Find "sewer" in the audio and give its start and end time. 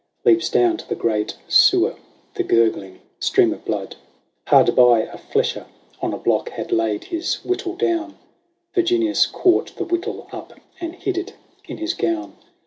1.47-1.95